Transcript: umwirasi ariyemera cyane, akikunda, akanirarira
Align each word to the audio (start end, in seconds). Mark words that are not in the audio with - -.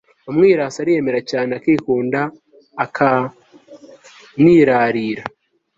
umwirasi 0.29 0.77
ariyemera 0.83 1.19
cyane, 1.31 1.51
akikunda, 1.59 2.19
akanirarira 2.83 5.23